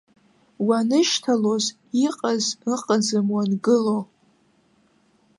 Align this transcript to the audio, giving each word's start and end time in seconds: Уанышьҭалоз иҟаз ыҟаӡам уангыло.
Уанышьҭалоз 0.67 1.65
иҟаз 2.05 2.43
ыҟаӡам 2.73 3.27
уангыло. 3.35 3.97